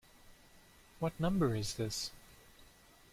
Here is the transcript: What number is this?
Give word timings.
What 0.97 1.19
number 1.19 1.55
is 1.55 1.75
this? 1.75 2.09